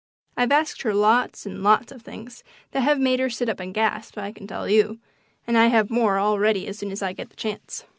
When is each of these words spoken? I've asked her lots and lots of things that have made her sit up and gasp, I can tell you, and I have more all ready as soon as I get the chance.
I've 0.35 0.51
asked 0.51 0.81
her 0.81 0.95
lots 0.95 1.45
and 1.45 1.61
lots 1.61 1.91
of 1.91 2.01
things 2.01 2.43
that 2.71 2.81
have 2.81 2.97
made 2.97 3.19
her 3.19 3.29
sit 3.29 3.49
up 3.49 3.59
and 3.59 3.71
gasp, 3.71 4.17
I 4.17 4.31
can 4.31 4.47
tell 4.47 4.67
you, 4.67 4.97
and 5.45 5.55
I 5.59 5.67
have 5.67 5.91
more 5.91 6.17
all 6.17 6.39
ready 6.39 6.65
as 6.65 6.79
soon 6.79 6.89
as 6.91 7.03
I 7.03 7.13
get 7.13 7.29
the 7.29 7.35
chance. 7.35 7.85